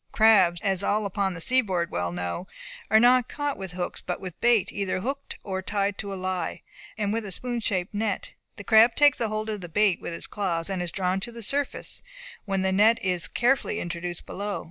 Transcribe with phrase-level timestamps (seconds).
[0.11, 2.47] Crabs, as all upon the seaboard well know,
[2.89, 6.63] are not caught with hooks, but with bait either hooked or tied to a lie,
[6.97, 8.31] and with a spoon shaped net.
[8.55, 11.43] The crab takes hold of the bait with its claws, and is drawn to the
[11.43, 12.01] surface,
[12.45, 14.59] when the net is carefully introduced below.